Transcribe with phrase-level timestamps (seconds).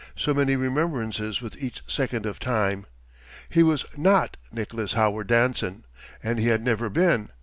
[0.15, 2.87] So many remembrances with each second of time.
[3.47, 5.85] He was not Nicholas Howard Danson,
[6.23, 7.29] and he had never been!